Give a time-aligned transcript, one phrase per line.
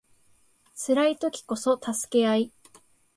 [0.73, 2.53] 辛い時こそ助け合い